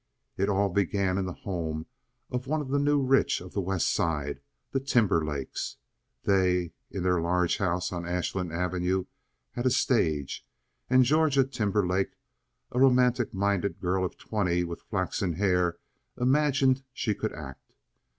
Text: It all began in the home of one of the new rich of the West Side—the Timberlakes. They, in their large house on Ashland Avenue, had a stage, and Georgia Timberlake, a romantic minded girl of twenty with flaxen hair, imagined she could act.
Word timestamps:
It 0.35 0.49
all 0.49 0.69
began 0.69 1.19
in 1.19 1.27
the 1.27 1.31
home 1.45 1.85
of 2.31 2.47
one 2.47 2.59
of 2.59 2.69
the 2.69 2.79
new 2.79 2.99
rich 2.99 3.39
of 3.39 3.53
the 3.53 3.61
West 3.61 3.93
Side—the 3.93 4.79
Timberlakes. 4.79 5.77
They, 6.23 6.73
in 6.89 7.03
their 7.03 7.21
large 7.21 7.59
house 7.59 7.91
on 7.91 8.07
Ashland 8.07 8.51
Avenue, 8.51 9.05
had 9.51 9.67
a 9.67 9.69
stage, 9.69 10.43
and 10.89 11.03
Georgia 11.05 11.43
Timberlake, 11.43 12.17
a 12.71 12.79
romantic 12.79 13.31
minded 13.31 13.79
girl 13.79 14.03
of 14.03 14.17
twenty 14.17 14.63
with 14.63 14.81
flaxen 14.81 15.33
hair, 15.33 15.77
imagined 16.17 16.83
she 16.93 17.13
could 17.13 17.33
act. 17.33 17.71